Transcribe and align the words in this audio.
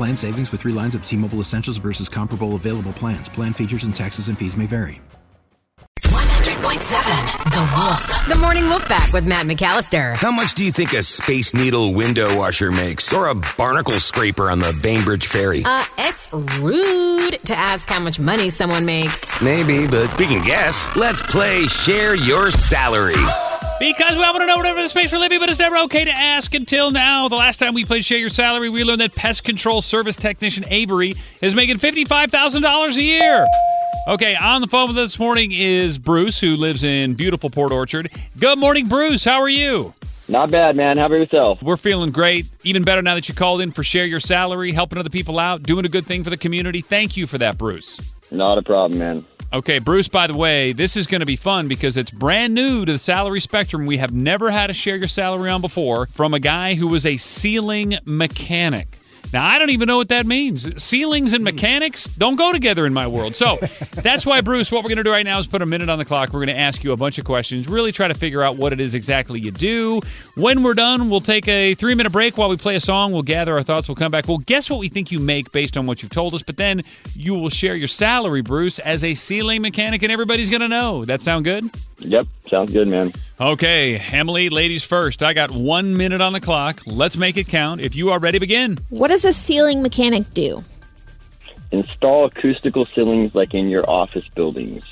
Plan 0.00 0.16
savings 0.16 0.50
with 0.50 0.62
three 0.62 0.72
lines 0.72 0.94
of 0.94 1.04
T 1.04 1.14
Mobile 1.14 1.40
Essentials 1.40 1.76
versus 1.76 2.08
comparable 2.08 2.54
available 2.54 2.94
plans. 2.94 3.28
Plan 3.28 3.52
features 3.52 3.84
and 3.84 3.94
taxes 3.94 4.28
and 4.28 4.38
fees 4.38 4.56
may 4.56 4.64
vary. 4.64 4.98
100.7 6.04 7.50
The 7.52 7.74
Wolf. 7.76 8.26
The 8.26 8.38
Morning 8.38 8.64
Wolf 8.70 8.88
back 8.88 9.12
with 9.12 9.26
Matt 9.26 9.44
McAllister. 9.44 10.16
How 10.16 10.32
much 10.32 10.54
do 10.54 10.64
you 10.64 10.72
think 10.72 10.94
a 10.94 11.02
Space 11.02 11.52
Needle 11.52 11.92
window 11.92 12.34
washer 12.34 12.70
makes? 12.70 13.12
Or 13.12 13.26
a 13.26 13.34
barnacle 13.58 14.00
scraper 14.00 14.48
on 14.48 14.58
the 14.58 14.74
Bainbridge 14.82 15.26
Ferry? 15.26 15.64
Uh, 15.66 15.84
it's 15.98 16.32
rude 16.32 17.38
to 17.44 17.54
ask 17.54 17.90
how 17.90 18.00
much 18.00 18.18
money 18.18 18.48
someone 18.48 18.86
makes. 18.86 19.42
Maybe, 19.42 19.86
but 19.86 20.18
we 20.18 20.24
can 20.24 20.42
guess. 20.42 20.88
Let's 20.96 21.20
play 21.20 21.66
Share 21.66 22.14
Your 22.14 22.50
Salary. 22.50 23.22
Because 23.80 24.14
we 24.14 24.22
all 24.22 24.34
want 24.34 24.42
to 24.42 24.46
know 24.46 24.58
whatever 24.58 24.82
the 24.82 24.90
space 24.90 25.08
for 25.08 25.18
living, 25.18 25.38
but 25.38 25.48
it's 25.48 25.58
never 25.58 25.78
okay 25.78 26.04
to 26.04 26.10
ask 26.10 26.52
until 26.54 26.90
now. 26.90 27.28
The 27.28 27.36
last 27.36 27.58
time 27.58 27.72
we 27.72 27.86
played 27.86 28.04
Share 28.04 28.18
Your 28.18 28.28
Salary, 28.28 28.68
we 28.68 28.84
learned 28.84 29.00
that 29.00 29.14
pest 29.14 29.42
control 29.42 29.80
service 29.80 30.16
technician 30.16 30.66
Avery 30.68 31.14
is 31.40 31.54
making 31.54 31.78
$55,000 31.78 32.96
a 32.98 33.02
year. 33.02 33.46
Okay, 34.06 34.34
on 34.34 34.60
the 34.60 34.66
phone 34.66 34.88
with 34.88 34.98
us 34.98 35.12
this 35.12 35.18
morning 35.18 35.50
is 35.54 35.96
Bruce, 35.96 36.38
who 36.38 36.56
lives 36.56 36.84
in 36.84 37.14
beautiful 37.14 37.48
Port 37.48 37.72
Orchard. 37.72 38.10
Good 38.38 38.58
morning, 38.58 38.86
Bruce. 38.86 39.24
How 39.24 39.40
are 39.40 39.48
you? 39.48 39.94
Not 40.28 40.50
bad, 40.50 40.76
man. 40.76 40.98
How 40.98 41.06
about 41.06 41.16
yourself? 41.16 41.62
We're 41.62 41.78
feeling 41.78 42.10
great. 42.10 42.50
Even 42.62 42.82
better 42.82 43.00
now 43.00 43.14
that 43.14 43.30
you 43.30 43.34
called 43.34 43.62
in 43.62 43.72
for 43.72 43.82
Share 43.82 44.04
Your 44.04 44.20
Salary, 44.20 44.72
helping 44.72 44.98
other 44.98 45.08
people 45.08 45.38
out, 45.38 45.62
doing 45.62 45.86
a 45.86 45.88
good 45.88 46.04
thing 46.04 46.22
for 46.22 46.28
the 46.28 46.36
community. 46.36 46.82
Thank 46.82 47.16
you 47.16 47.26
for 47.26 47.38
that, 47.38 47.56
Bruce. 47.56 48.14
Not 48.30 48.58
a 48.58 48.62
problem, 48.62 48.98
man. 48.98 49.24
Okay, 49.52 49.80
Bruce, 49.80 50.06
by 50.06 50.28
the 50.28 50.36
way, 50.36 50.72
this 50.72 50.96
is 50.96 51.08
going 51.08 51.20
to 51.20 51.26
be 51.26 51.34
fun 51.34 51.66
because 51.66 51.96
it's 51.96 52.12
brand 52.12 52.54
new 52.54 52.84
to 52.84 52.92
the 52.92 52.98
salary 52.98 53.40
spectrum. 53.40 53.84
We 53.84 53.96
have 53.96 54.12
never 54.12 54.50
had 54.52 54.70
a 54.70 54.74
share 54.74 54.94
your 54.94 55.08
salary 55.08 55.50
on 55.50 55.60
before 55.60 56.06
from 56.06 56.34
a 56.34 56.38
guy 56.38 56.74
who 56.74 56.86
was 56.86 57.04
a 57.04 57.16
ceiling 57.16 57.98
mechanic. 58.04 58.99
Now, 59.32 59.46
I 59.46 59.58
don't 59.58 59.70
even 59.70 59.86
know 59.86 59.96
what 59.96 60.08
that 60.08 60.26
means. 60.26 60.82
Ceilings 60.82 61.32
and 61.32 61.42
hmm. 61.42 61.54
mechanics 61.54 62.04
don't 62.16 62.36
go 62.36 62.52
together 62.52 62.86
in 62.86 62.92
my 62.92 63.06
world. 63.06 63.36
So 63.36 63.58
that's 63.92 64.26
why, 64.26 64.40
Bruce, 64.40 64.72
what 64.72 64.82
we're 64.82 64.88
going 64.88 64.98
to 64.98 65.04
do 65.04 65.12
right 65.12 65.24
now 65.24 65.38
is 65.38 65.46
put 65.46 65.62
a 65.62 65.66
minute 65.66 65.88
on 65.88 65.98
the 65.98 66.04
clock. 66.04 66.32
We're 66.32 66.40
going 66.40 66.48
to 66.48 66.58
ask 66.58 66.82
you 66.82 66.92
a 66.92 66.96
bunch 66.96 67.18
of 67.18 67.24
questions, 67.24 67.68
really 67.68 67.92
try 67.92 68.08
to 68.08 68.14
figure 68.14 68.42
out 68.42 68.56
what 68.56 68.72
it 68.72 68.80
is 68.80 68.94
exactly 68.94 69.40
you 69.40 69.50
do. 69.50 70.00
When 70.34 70.62
we're 70.62 70.74
done, 70.74 71.10
we'll 71.10 71.20
take 71.20 71.46
a 71.48 71.74
three 71.74 71.94
minute 71.94 72.10
break 72.10 72.36
while 72.36 72.48
we 72.48 72.56
play 72.56 72.76
a 72.76 72.80
song. 72.80 73.12
We'll 73.12 73.22
gather 73.22 73.54
our 73.54 73.62
thoughts. 73.62 73.88
We'll 73.88 73.94
come 73.94 74.10
back. 74.10 74.26
We'll 74.26 74.38
guess 74.38 74.68
what 74.68 74.80
we 74.80 74.88
think 74.88 75.12
you 75.12 75.18
make 75.18 75.52
based 75.52 75.76
on 75.76 75.86
what 75.86 76.02
you've 76.02 76.12
told 76.12 76.34
us, 76.34 76.42
but 76.42 76.56
then 76.56 76.82
you 77.14 77.34
will 77.34 77.50
share 77.50 77.76
your 77.76 77.88
salary, 77.88 78.40
Bruce, 78.42 78.78
as 78.80 79.04
a 79.04 79.14
ceiling 79.14 79.62
mechanic, 79.62 80.02
and 80.02 80.10
everybody's 80.10 80.50
going 80.50 80.62
to 80.62 80.68
know. 80.68 81.04
That 81.04 81.22
sound 81.22 81.44
good? 81.44 81.64
Yep, 81.98 82.26
sounds 82.50 82.72
good, 82.72 82.88
man. 82.88 83.12
Okay, 83.40 83.96
Emily, 84.12 84.50
ladies 84.50 84.84
first. 84.84 85.22
I 85.22 85.32
got 85.32 85.50
one 85.50 85.96
minute 85.96 86.20
on 86.20 86.32
the 86.32 86.40
clock. 86.40 86.80
Let's 86.86 87.16
make 87.16 87.36
it 87.36 87.48
count. 87.48 87.80
If 87.80 87.94
you 87.94 88.10
are 88.10 88.18
ready, 88.18 88.38
begin. 88.38 88.78
What 88.90 89.08
does 89.08 89.24
a 89.24 89.32
ceiling 89.32 89.82
mechanic 89.82 90.32
do? 90.34 90.62
Install 91.70 92.26
acoustical 92.26 92.86
ceilings 92.86 93.34
like 93.34 93.54
in 93.54 93.68
your 93.68 93.88
office 93.88 94.28
buildings. 94.28 94.84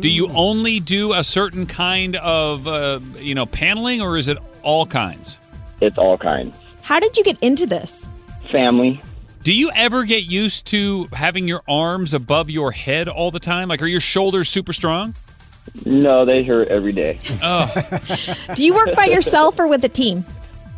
Do 0.00 0.08
you 0.08 0.28
only 0.28 0.80
do 0.80 1.12
a 1.12 1.22
certain 1.22 1.66
kind 1.66 2.16
of, 2.16 2.66
uh, 2.66 2.98
you 3.18 3.34
know, 3.34 3.46
paneling, 3.46 4.00
or 4.00 4.16
is 4.16 4.26
it 4.26 4.38
all 4.62 4.86
kinds? 4.86 5.38
It's 5.80 5.98
all 5.98 6.16
kinds. 6.16 6.56
How 6.80 6.98
did 6.98 7.16
you 7.16 7.22
get 7.22 7.38
into 7.40 7.66
this? 7.66 8.08
Family. 8.50 9.00
Do 9.42 9.52
you 9.52 9.70
ever 9.74 10.04
get 10.04 10.24
used 10.24 10.66
to 10.68 11.08
having 11.12 11.46
your 11.46 11.62
arms 11.68 12.14
above 12.14 12.50
your 12.50 12.72
head 12.72 13.06
all 13.06 13.30
the 13.30 13.38
time? 13.38 13.68
Like, 13.68 13.80
are 13.80 13.86
your 13.86 14.00
shoulders 14.00 14.48
super 14.48 14.72
strong? 14.72 15.14
No, 15.84 16.24
they 16.24 16.42
hurt 16.44 16.68
every 16.68 16.92
day. 16.92 17.18
Oh, 17.42 17.70
Do 18.54 18.64
you 18.64 18.74
work 18.74 18.94
by 18.96 19.06
yourself 19.06 19.58
or 19.58 19.66
with 19.66 19.84
a 19.84 19.88
team? 19.88 20.24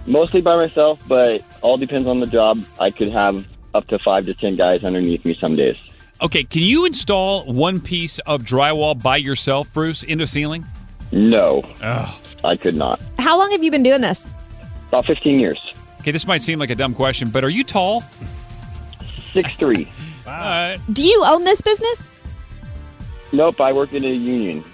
Mostly 0.06 0.40
by 0.40 0.56
myself, 0.56 1.00
but 1.06 1.42
all 1.60 1.76
depends 1.76 2.08
on 2.08 2.20
the 2.20 2.26
job. 2.26 2.64
I 2.80 2.90
could 2.90 3.10
have 3.12 3.46
up 3.74 3.86
to 3.88 3.98
five 3.98 4.26
to 4.26 4.34
ten 4.34 4.56
guys 4.56 4.82
underneath 4.84 5.24
me 5.24 5.36
some 5.38 5.54
days. 5.56 5.76
okay. 6.22 6.42
Can 6.44 6.62
you 6.62 6.84
install 6.86 7.44
one 7.52 7.80
piece 7.80 8.18
of 8.20 8.42
drywall 8.42 9.00
by 9.00 9.18
yourself, 9.18 9.70
Bruce, 9.72 10.02
into 10.02 10.24
a 10.24 10.26
ceiling? 10.26 10.64
No, 11.12 11.62
Oh. 11.82 12.20
I 12.44 12.56
could 12.56 12.76
not. 12.76 13.00
How 13.18 13.38
long 13.38 13.50
have 13.50 13.62
you 13.64 13.70
been 13.70 13.82
doing 13.82 14.00
this? 14.00 14.30
About 14.88 15.04
15 15.06 15.38
years. 15.40 15.58
Okay, 16.00 16.10
this 16.12 16.26
might 16.26 16.40
seem 16.42 16.58
like 16.58 16.70
a 16.70 16.74
dumb 16.74 16.94
question, 16.94 17.28
but 17.30 17.44
are 17.44 17.48
you 17.50 17.64
tall? 17.64 18.02
Six 19.34 19.52
three. 19.56 19.90
Uh, 20.26 20.78
Do 20.92 21.02
you 21.02 21.22
own 21.26 21.44
this 21.44 21.60
business? 21.60 22.04
Nope, 23.32 23.60
I 23.60 23.72
work 23.72 23.92
in 23.92 24.04
a 24.04 24.08
union. 24.12 24.64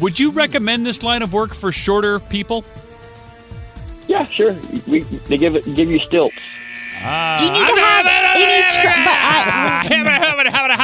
Would 0.00 0.18
you 0.18 0.30
recommend 0.30 0.84
this 0.86 1.02
line 1.02 1.22
of 1.22 1.32
work 1.32 1.54
for 1.54 1.72
shorter 1.72 2.18
people? 2.20 2.64
Yeah, 4.06 4.24
sure. 4.24 4.54
We 4.86 5.00
they 5.00 5.38
give 5.38 5.56
it 5.56 5.64
give 5.74 5.90
you 5.90 5.98
stilts. 6.00 6.36
Do 6.36 7.44
you 7.44 7.50
need 7.52 7.66
to 7.66 7.80
have 7.80 8.06
any? 8.06 8.44
Tra- 8.82 9.04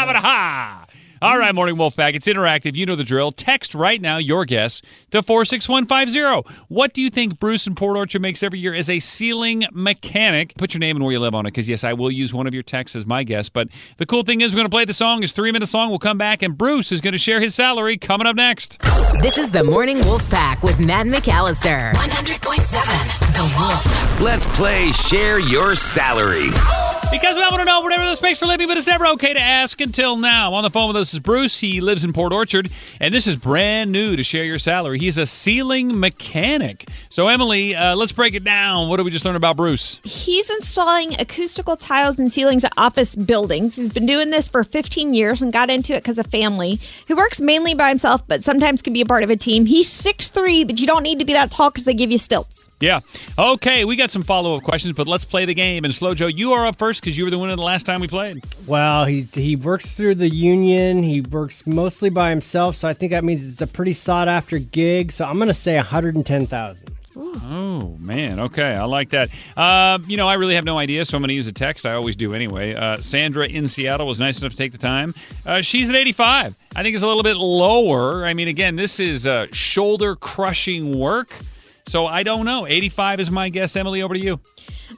but 0.06 0.16
I, 0.16 0.84
All 1.22 1.38
right, 1.38 1.54
Morning 1.54 1.76
Wolf 1.76 1.96
Pack. 1.96 2.14
It's 2.14 2.26
interactive. 2.26 2.76
You 2.76 2.86
know 2.86 2.96
the 2.96 3.04
drill. 3.04 3.30
Text 3.30 3.74
right 3.74 4.00
now 4.00 4.16
your 4.16 4.46
guess 4.46 4.80
to 5.10 5.22
46150. 5.22 6.50
What 6.68 6.94
do 6.94 7.02
you 7.02 7.10
think 7.10 7.38
Bruce 7.38 7.66
in 7.66 7.74
Port 7.74 7.98
Orchard 7.98 8.22
makes 8.22 8.42
every 8.42 8.58
year 8.58 8.72
as 8.72 8.88
a 8.88 9.00
ceiling 9.00 9.64
mechanic? 9.70 10.54
Put 10.56 10.72
your 10.72 10.78
name 10.78 10.96
and 10.96 11.04
where 11.04 11.12
you 11.12 11.20
live 11.20 11.34
on 11.34 11.44
it 11.44 11.50
because, 11.50 11.68
yes, 11.68 11.84
I 11.84 11.92
will 11.92 12.10
use 12.10 12.32
one 12.32 12.46
of 12.46 12.54
your 12.54 12.62
texts 12.62 12.96
as 12.96 13.04
my 13.04 13.22
guess. 13.22 13.50
But 13.50 13.68
the 13.98 14.06
cool 14.06 14.22
thing 14.22 14.40
is, 14.40 14.52
we're 14.52 14.56
going 14.56 14.64
to 14.64 14.70
play 14.70 14.86
the 14.86 14.94
song. 14.94 15.22
It's 15.22 15.34
three 15.34 15.52
minutes 15.52 15.74
long. 15.74 15.90
We'll 15.90 15.98
come 15.98 16.16
back, 16.16 16.40
and 16.40 16.56
Bruce 16.56 16.90
is 16.90 17.02
going 17.02 17.12
to 17.12 17.18
share 17.18 17.38
his 17.38 17.54
salary 17.54 17.98
coming 17.98 18.26
up 18.26 18.36
next. 18.36 18.78
This 19.20 19.36
is 19.36 19.50
the 19.50 19.62
Morning 19.62 20.00
Wolf 20.06 20.28
Pack 20.30 20.62
with 20.62 20.80
Matt 20.80 21.04
McAllister. 21.04 21.92
100.7 21.92 23.34
The 23.34 23.58
Wolf. 23.58 24.20
Let's 24.22 24.46
play 24.46 24.90
Share 24.92 25.38
Your 25.38 25.74
Salary. 25.74 26.48
Because 27.10 27.34
we 27.34 27.42
all 27.42 27.50
want 27.50 27.60
to 27.60 27.64
know 27.64 27.80
whatever 27.80 28.04
the 28.04 28.14
space 28.14 28.38
for 28.38 28.46
living, 28.46 28.68
but 28.68 28.76
it's 28.76 28.86
never 28.86 29.04
okay 29.08 29.34
to 29.34 29.40
ask 29.40 29.80
until 29.80 30.16
now. 30.16 30.54
On 30.54 30.62
the 30.62 30.70
phone 30.70 30.86
with 30.86 30.96
us 30.96 31.12
is 31.12 31.18
Bruce. 31.18 31.58
He 31.58 31.80
lives 31.80 32.04
in 32.04 32.12
Port 32.12 32.32
Orchard, 32.32 32.70
and 33.00 33.12
this 33.12 33.26
is 33.26 33.34
brand 33.34 33.90
new 33.90 34.14
to 34.14 34.22
share 34.22 34.44
your 34.44 34.60
salary. 34.60 35.00
He's 35.00 35.18
a 35.18 35.26
ceiling 35.26 35.98
mechanic. 35.98 36.88
So, 37.08 37.26
Emily, 37.26 37.74
uh, 37.74 37.96
let's 37.96 38.12
break 38.12 38.34
it 38.34 38.44
down. 38.44 38.88
What 38.88 38.98
did 38.98 39.04
we 39.04 39.10
just 39.10 39.24
learn 39.24 39.34
about 39.34 39.56
Bruce? 39.56 40.00
he's 40.04 40.48
installing 40.50 41.18
acoustical 41.20 41.76
tiles 41.76 42.18
and 42.18 42.30
ceilings 42.30 42.62
at 42.62 42.72
office 42.76 43.16
buildings. 43.16 43.74
He's 43.74 43.92
been 43.92 44.06
doing 44.06 44.30
this 44.30 44.48
for 44.48 44.62
15 44.62 45.12
years 45.12 45.42
and 45.42 45.52
got 45.52 45.68
into 45.68 45.94
it 45.94 46.04
because 46.04 46.18
of 46.18 46.28
family. 46.28 46.78
He 47.06 47.14
works 47.14 47.40
mainly 47.40 47.74
by 47.74 47.88
himself, 47.88 48.22
but 48.28 48.44
sometimes 48.44 48.82
can 48.82 48.92
be 48.92 49.00
a 49.00 49.06
part 49.06 49.24
of 49.24 49.30
a 49.30 49.36
team. 49.36 49.66
He's 49.66 49.90
6'3", 49.90 50.64
but 50.64 50.78
you 50.78 50.86
don't 50.86 51.02
need 51.02 51.18
to 51.18 51.24
be 51.24 51.32
that 51.32 51.50
tall 51.50 51.70
because 51.70 51.84
they 51.84 51.94
give 51.94 52.12
you 52.12 52.18
stilts. 52.18 52.68
Yeah. 52.78 53.00
Okay, 53.38 53.84
we 53.84 53.96
got 53.96 54.10
some 54.10 54.22
follow 54.22 54.56
up 54.56 54.62
questions, 54.62 54.96
but 54.96 55.06
let's 55.06 55.24
play 55.24 55.44
the 55.44 55.54
game. 55.54 55.84
And 55.84 55.94
Slow 55.94 56.14
Joe, 56.14 56.28
you 56.28 56.52
are 56.52 56.66
up 56.66 56.76
first 56.78 56.99
because 57.00 57.16
you 57.16 57.24
were 57.24 57.30
the 57.30 57.38
winner 57.38 57.56
the 57.56 57.62
last 57.62 57.86
time 57.86 58.00
we 58.00 58.08
played. 58.08 58.42
Well, 58.66 59.04
he 59.04 59.22
he 59.22 59.56
works 59.56 59.96
through 59.96 60.16
the 60.16 60.28
union. 60.28 61.02
He 61.02 61.20
works 61.20 61.66
mostly 61.66 62.10
by 62.10 62.30
himself, 62.30 62.76
so 62.76 62.88
I 62.88 62.92
think 62.92 63.12
that 63.12 63.24
means 63.24 63.46
it's 63.46 63.60
a 63.60 63.66
pretty 63.66 63.92
sought 63.92 64.28
after 64.28 64.58
gig. 64.58 65.12
So 65.12 65.24
I'm 65.24 65.36
going 65.36 65.48
to 65.48 65.54
say 65.54 65.76
110,000. 65.76 66.90
Oh 67.16 67.96
man, 67.98 68.38
okay, 68.38 68.72
I 68.72 68.84
like 68.84 69.10
that. 69.10 69.30
Uh, 69.56 69.98
you 70.06 70.16
know, 70.16 70.28
I 70.28 70.34
really 70.34 70.54
have 70.54 70.64
no 70.64 70.78
idea, 70.78 71.04
so 71.04 71.16
I'm 71.16 71.22
going 71.22 71.28
to 71.28 71.34
use 71.34 71.48
a 71.48 71.52
text. 71.52 71.84
I 71.84 71.94
always 71.94 72.14
do 72.14 72.34
anyway. 72.34 72.74
Uh, 72.74 72.98
Sandra 72.98 73.46
in 73.46 73.66
Seattle 73.66 74.06
was 74.06 74.20
nice 74.20 74.40
enough 74.40 74.52
to 74.52 74.56
take 74.56 74.70
the 74.72 74.78
time. 74.78 75.12
Uh, 75.44 75.60
she's 75.60 75.88
at 75.88 75.96
85. 75.96 76.56
I 76.76 76.82
think 76.82 76.94
it's 76.94 77.02
a 77.02 77.08
little 77.08 77.24
bit 77.24 77.36
lower. 77.36 78.24
I 78.24 78.34
mean, 78.34 78.46
again, 78.46 78.76
this 78.76 79.00
is 79.00 79.26
uh, 79.26 79.48
shoulder 79.52 80.14
crushing 80.14 80.96
work, 80.96 81.34
so 81.88 82.06
I 82.06 82.22
don't 82.22 82.44
know. 82.44 82.66
85 82.66 83.20
is 83.20 83.30
my 83.30 83.48
guess. 83.48 83.74
Emily, 83.74 84.02
over 84.02 84.14
to 84.14 84.20
you. 84.20 84.40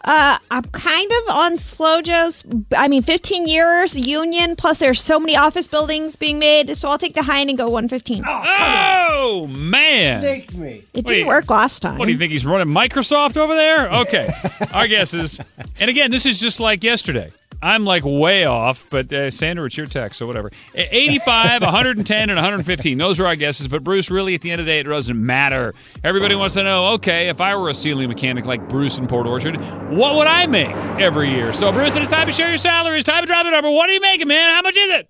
Uh, 0.04 0.38
I'm 0.50 0.64
kind 0.64 1.10
of 1.12 1.34
on 1.36 1.56
slow 1.56 2.02
Joe's. 2.02 2.44
I 2.76 2.88
mean, 2.88 3.02
15 3.02 3.46
years 3.46 3.94
union 3.96 4.56
plus 4.56 4.80
there's 4.80 5.00
so 5.00 5.20
many 5.20 5.36
office 5.36 5.66
buildings 5.68 6.16
being 6.16 6.38
made, 6.40 6.76
so 6.76 6.88
I'll 6.88 6.98
take 6.98 7.14
the 7.14 7.22
high 7.22 7.40
end 7.40 7.50
and 7.50 7.56
go 7.56 7.66
115. 7.68 8.24
Oh 8.26 9.46
man! 9.56 10.22
Snaked 10.22 10.56
me. 10.56 10.84
It 10.92 11.06
didn't 11.06 11.20
you- 11.20 11.26
work 11.26 11.48
last 11.50 11.80
time. 11.82 11.98
What 11.98 12.06
do 12.06 12.12
you 12.12 12.18
think 12.18 12.32
he's 12.32 12.44
running 12.44 12.72
Microsoft 12.74 13.36
over 13.36 13.54
there? 13.54 13.88
Okay, 13.92 14.28
our 14.72 14.88
guess 14.88 15.14
is. 15.14 15.38
And 15.80 15.88
again, 15.88 16.10
this 16.10 16.26
is 16.26 16.40
just 16.40 16.58
like 16.58 16.82
yesterday. 16.82 17.30
I'm 17.62 17.84
like 17.84 18.02
way 18.04 18.44
off, 18.44 18.88
but 18.90 19.12
uh, 19.12 19.30
Sandra, 19.30 19.64
it's 19.66 19.76
your 19.76 19.86
text, 19.86 20.18
so 20.18 20.26
whatever. 20.26 20.50
85, 20.74 21.62
110, 21.62 22.30
and 22.30 22.36
115. 22.36 22.98
Those 22.98 23.20
are 23.20 23.26
our 23.26 23.36
guesses. 23.36 23.68
But 23.68 23.84
Bruce, 23.84 24.10
really, 24.10 24.34
at 24.34 24.40
the 24.40 24.50
end 24.50 24.60
of 24.60 24.66
the 24.66 24.72
day, 24.72 24.80
it 24.80 24.82
doesn't 24.82 25.24
matter. 25.24 25.72
Everybody 26.02 26.34
wants 26.34 26.54
to 26.54 26.64
know, 26.64 26.88
okay, 26.94 27.28
if 27.28 27.40
I 27.40 27.54
were 27.54 27.70
a 27.70 27.74
ceiling 27.74 28.08
mechanic 28.08 28.46
like 28.46 28.68
Bruce 28.68 28.98
in 28.98 29.06
Port 29.06 29.28
Orchard, 29.28 29.56
what 29.90 30.16
would 30.16 30.26
I 30.26 30.46
make 30.46 30.74
every 31.00 31.30
year? 31.30 31.52
So, 31.52 31.70
Bruce, 31.70 31.94
it's 31.94 32.10
time 32.10 32.26
to 32.26 32.32
share 32.32 32.48
your 32.48 32.58
salary. 32.58 32.98
It's 32.98 33.08
time 33.08 33.22
to 33.22 33.26
drop 33.28 33.44
the 33.44 33.52
number. 33.52 33.70
What 33.70 33.88
are 33.88 33.92
you 33.92 34.00
making, 34.00 34.26
man? 34.26 34.54
How 34.54 34.62
much 34.62 34.76
is 34.76 34.90
it? 34.94 35.08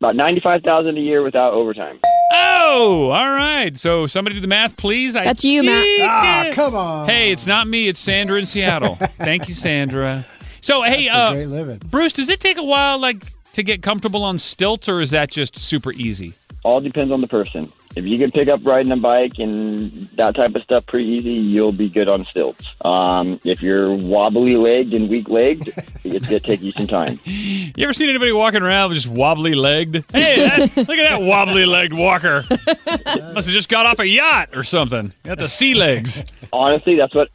About 0.00 0.14
ninety-five 0.16 0.62
thousand 0.62 0.96
a 0.96 1.00
year 1.00 1.22
without 1.22 1.54
overtime. 1.54 1.98
Oh, 2.32 3.10
all 3.12 3.30
right. 3.30 3.76
So 3.76 4.06
somebody 4.06 4.36
do 4.36 4.40
the 4.40 4.46
math, 4.46 4.76
please. 4.76 5.16
I 5.16 5.24
That's 5.24 5.44
you, 5.44 5.62
Matt. 5.62 5.86
Ah, 6.02 6.48
come 6.52 6.76
on. 6.76 7.08
Hey, 7.08 7.32
it's 7.32 7.46
not 7.46 7.66
me. 7.66 7.88
It's 7.88 7.98
Sandra 7.98 8.38
in 8.38 8.46
Seattle. 8.46 8.96
Thank 9.18 9.48
you, 9.48 9.54
Sandra. 9.54 10.24
So, 10.60 10.82
hey, 10.82 11.06
That's 11.06 11.16
a 11.16 11.18
uh, 11.18 11.32
great 11.34 11.46
living. 11.46 11.78
Bruce, 11.90 12.12
does 12.12 12.28
it 12.28 12.40
take 12.40 12.56
a 12.58 12.64
while, 12.64 12.98
like, 12.98 13.24
to 13.52 13.62
get 13.62 13.82
comfortable 13.82 14.24
on 14.24 14.38
stilts, 14.38 14.88
or 14.88 15.00
is 15.00 15.10
that 15.10 15.30
just 15.30 15.58
super 15.58 15.92
easy? 15.92 16.34
All 16.64 16.80
depends 16.80 17.12
on 17.12 17.20
the 17.20 17.28
person. 17.28 17.72
If 17.96 18.04
you 18.04 18.18
can 18.18 18.30
pick 18.30 18.48
up 18.48 18.64
riding 18.64 18.92
a 18.92 18.96
bike 18.96 19.38
and 19.38 20.08
that 20.16 20.34
type 20.34 20.54
of 20.54 20.62
stuff 20.62 20.86
pretty 20.86 21.06
easy, 21.06 21.32
you'll 21.32 21.72
be 21.72 21.88
good 21.88 22.08
on 22.08 22.24
stilts. 22.26 22.74
Um, 22.84 23.40
if 23.44 23.62
you're 23.62 23.94
wobbly 23.94 24.56
legged 24.56 24.94
and 24.94 25.08
weak 25.08 25.28
legged, 25.28 25.68
it's 26.04 26.26
gonna 26.26 26.40
take 26.40 26.62
you 26.62 26.72
some 26.72 26.86
time. 26.86 27.18
You 27.24 27.72
ever 27.84 27.92
seen 27.92 28.08
anybody 28.08 28.32
walking 28.32 28.62
around 28.62 28.94
just 28.94 29.06
wobbly 29.06 29.54
legged? 29.54 30.04
Hey, 30.12 30.36
that, 30.40 30.76
look 30.76 30.90
at 30.98 31.18
that 31.18 31.22
wobbly 31.22 31.66
legged 31.66 31.96
walker. 31.96 32.44
Must 32.50 33.48
have 33.48 33.54
just 33.54 33.68
got 33.68 33.86
off 33.86 33.98
a 33.98 34.06
yacht 34.06 34.50
or 34.54 34.64
something. 34.64 35.12
Got 35.24 35.38
the 35.38 35.48
sea 35.48 35.74
legs. 35.74 36.24
Honestly, 36.52 36.94
that's 36.96 37.14
what 37.14 37.30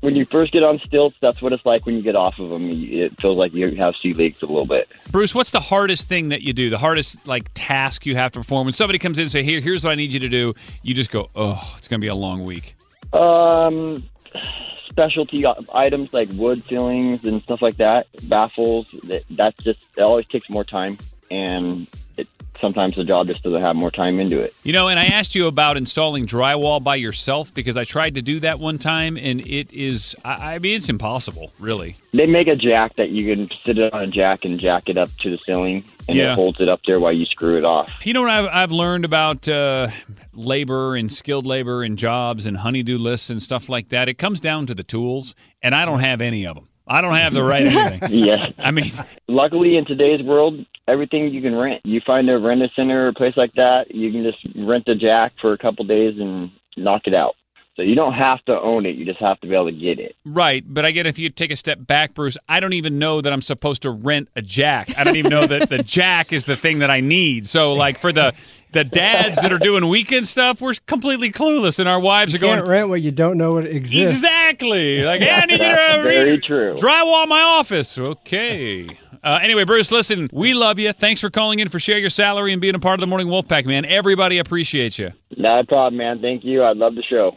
when 0.00 0.16
you 0.16 0.24
first 0.24 0.52
get 0.52 0.62
on 0.62 0.78
stilts, 0.80 1.16
that's 1.20 1.42
what 1.42 1.52
it's 1.52 1.64
like 1.66 1.86
when 1.86 1.94
you 1.94 2.02
get 2.02 2.16
off 2.16 2.38
of 2.38 2.50
them. 2.50 2.68
It 2.70 3.20
feels 3.20 3.36
like 3.36 3.52
you 3.52 3.74
have 3.76 3.96
sea 3.96 4.12
legs 4.12 4.42
a 4.42 4.46
little 4.46 4.66
bit. 4.66 4.88
Bruce, 5.10 5.34
what's 5.34 5.50
the 5.50 5.60
hardest 5.60 6.08
thing 6.08 6.30
that 6.30 6.42
you 6.42 6.52
do? 6.52 6.70
The 6.70 6.78
hardest 6.78 7.26
like 7.26 7.50
task 7.54 8.06
you 8.06 8.16
have 8.16 8.32
to 8.32 8.40
perform 8.40 8.66
when 8.66 8.72
somebody 8.72 8.98
comes 8.98 9.18
in 9.18 9.22
and 9.22 9.30
say, 9.30 9.42
"Here, 9.42 9.60
here's 9.62 9.84
what 9.84 9.90
I 9.90 9.94
need 9.94 10.12
you 10.12 10.20
to 10.20 10.28
do." 10.28 10.54
You 10.82 10.94
just 10.94 11.10
go, 11.10 11.30
"Oh, 11.34 11.74
it's 11.78 11.88
gonna 11.88 12.00
be 12.00 12.08
a 12.08 12.14
long 12.14 12.44
week." 12.44 12.76
Um, 13.12 14.04
specialty 14.88 15.44
items 15.72 16.12
like 16.12 16.28
wood 16.34 16.62
ceilings 16.66 17.24
and 17.24 17.42
stuff 17.42 17.62
like 17.62 17.76
that, 17.78 18.06
baffles. 18.28 18.86
That, 19.04 19.24
that's 19.30 19.56
just 19.62 19.80
it 19.96 20.02
always 20.02 20.26
takes 20.26 20.48
more 20.50 20.64
time, 20.64 20.98
and 21.30 21.86
it, 22.16 22.28
sometimes 22.62 22.94
the 22.94 23.04
job 23.04 23.26
just 23.26 23.42
doesn't 23.42 23.60
have 23.60 23.76
more 23.76 23.90
time 23.90 24.18
into 24.18 24.40
it. 24.40 24.54
You 24.62 24.72
know, 24.72 24.88
and 24.88 24.98
I 24.98 25.04
asked 25.06 25.34
you 25.34 25.46
about 25.48 25.76
installing 25.76 26.24
drywall 26.24 26.82
by 26.82 26.94
yourself 26.96 27.52
because 27.52 27.76
I 27.76 27.84
tried 27.84 28.14
to 28.14 28.22
do 28.22 28.40
that 28.40 28.58
one 28.58 28.78
time, 28.78 29.18
and 29.18 29.46
it 29.46 29.70
is, 29.72 30.14
I, 30.24 30.54
I 30.54 30.58
mean, 30.60 30.76
it's 30.76 30.88
impossible, 30.88 31.52
really. 31.58 31.96
They 32.12 32.26
make 32.26 32.48
a 32.48 32.56
jack 32.56 32.96
that 32.96 33.10
you 33.10 33.34
can 33.34 33.50
sit 33.66 33.76
it 33.78 33.92
on 33.92 34.02
a 34.02 34.06
jack 34.06 34.44
and 34.46 34.58
jack 34.58 34.88
it 34.88 34.96
up 34.96 35.08
to 35.20 35.30
the 35.30 35.38
ceiling, 35.44 35.84
and 36.08 36.16
Yeah. 36.16 36.32
it 36.32 36.36
holds 36.36 36.60
it 36.60 36.68
up 36.68 36.80
there 36.86 37.00
while 37.00 37.12
you 37.12 37.26
screw 37.26 37.58
it 37.58 37.64
off. 37.64 38.06
You 38.06 38.14
know 38.14 38.22
what 38.22 38.30
I've, 38.30 38.46
I've 38.46 38.72
learned 38.72 39.04
about 39.04 39.46
uh, 39.48 39.88
labor 40.32 40.94
and 40.96 41.10
skilled 41.12 41.46
labor 41.46 41.82
and 41.82 41.98
jobs 41.98 42.46
and 42.46 42.56
honeydew 42.58 42.96
lists 42.98 43.28
and 43.28 43.42
stuff 43.42 43.68
like 43.68 43.88
that? 43.90 44.08
It 44.08 44.14
comes 44.14 44.40
down 44.40 44.66
to 44.66 44.74
the 44.74 44.82
tools, 44.84 45.34
and 45.62 45.74
I 45.74 45.84
don't 45.84 46.00
have 46.00 46.20
any 46.20 46.46
of 46.46 46.54
them. 46.54 46.68
I 46.86 47.00
don't 47.00 47.14
have 47.14 47.32
the 47.32 47.42
right 47.42 47.66
anything. 47.66 48.10
Yeah. 48.10 48.50
I 48.58 48.70
mean, 48.70 48.90
Luckily, 49.28 49.76
in 49.76 49.84
today's 49.84 50.22
world, 50.22 50.64
everything 50.88 51.28
you 51.28 51.40
can 51.40 51.54
rent. 51.54 51.80
You 51.84 52.00
find 52.04 52.28
a 52.28 52.38
rent 52.38 52.62
a 52.62 52.68
center 52.74 53.04
or 53.04 53.08
a 53.08 53.12
place 53.14 53.36
like 53.36 53.54
that, 53.54 53.94
you 53.94 54.10
can 54.10 54.22
just 54.24 54.38
rent 54.56 54.88
a 54.88 54.94
jack 54.94 55.32
for 55.40 55.52
a 55.52 55.58
couple 55.58 55.84
days 55.84 56.18
and 56.18 56.50
knock 56.76 57.02
it 57.06 57.14
out. 57.14 57.36
So 57.74 57.80
you 57.80 57.94
don't 57.94 58.12
have 58.12 58.44
to 58.44 58.60
own 58.60 58.84
it; 58.84 58.96
you 58.96 59.06
just 59.06 59.20
have 59.20 59.40
to 59.40 59.46
be 59.46 59.54
able 59.54 59.70
to 59.70 59.72
get 59.72 59.98
it. 59.98 60.14
right. 60.26 60.62
But 60.66 60.84
I 60.84 60.90
get 60.90 61.06
if 61.06 61.18
you 61.18 61.30
take 61.30 61.50
a 61.50 61.56
step 61.56 61.86
back, 61.86 62.12
Bruce, 62.12 62.36
I 62.46 62.60
don't 62.60 62.74
even 62.74 62.98
know 62.98 63.22
that 63.22 63.32
I'm 63.32 63.40
supposed 63.40 63.80
to 63.82 63.90
rent 63.90 64.28
a 64.36 64.42
jack. 64.42 64.90
I 64.98 65.04
don't 65.04 65.16
even 65.16 65.30
know 65.30 65.46
that 65.46 65.70
the 65.70 65.78
jack 65.82 66.34
is 66.34 66.44
the 66.44 66.54
thing 66.56 66.80
that 66.80 66.90
I 66.90 67.00
need. 67.00 67.46
So, 67.46 67.72
like, 67.72 67.98
for 67.98 68.12
the. 68.12 68.34
The 68.72 68.84
dads 68.84 69.40
that 69.42 69.52
are 69.52 69.58
doing 69.58 69.86
weekend 69.88 70.26
stuff, 70.26 70.60
we're 70.60 70.74
completely 70.86 71.30
clueless, 71.30 71.78
and 71.78 71.88
our 71.88 72.00
wives 72.00 72.34
are 72.34 72.38
going, 72.38 72.56
Can't 72.56 72.68
rent 72.68 72.88
what 72.88 73.02
you 73.02 73.10
don't 73.10 73.36
know 73.36 73.50
what 73.52 73.66
exists. 73.66 74.16
Exactly. 74.16 75.02
Like, 75.02 75.20
yeah, 75.20 75.40
I 75.42 75.46
need 75.46 75.60
you 75.60 75.68
to 75.68 75.74
Very 76.02 76.30
re- 76.32 76.40
true. 76.40 76.74
drywall 76.74 77.28
my 77.28 77.42
office. 77.42 77.98
Okay. 77.98 78.88
Uh, 79.24 79.38
anyway, 79.42 79.64
Bruce, 79.64 79.92
listen, 79.92 80.28
we 80.32 80.52
love 80.54 80.78
you. 80.78 80.92
Thanks 80.92 81.20
for 81.20 81.30
calling 81.30 81.58
in 81.60 81.68
for 81.68 81.78
share 81.78 81.98
your 81.98 82.10
salary 82.10 82.52
and 82.52 82.60
being 82.60 82.74
a 82.74 82.78
part 82.80 82.94
of 82.94 83.00
the 83.00 83.06
Morning 83.06 83.28
Wolfpack, 83.28 83.66
man. 83.66 83.84
Everybody 83.84 84.38
appreciates 84.38 84.98
you. 84.98 85.12
Not 85.36 85.60
a 85.60 85.66
problem, 85.66 85.98
man. 85.98 86.18
Thank 86.20 86.44
you. 86.44 86.62
I 86.62 86.72
love 86.72 86.94
the 86.94 87.02
show. 87.04 87.36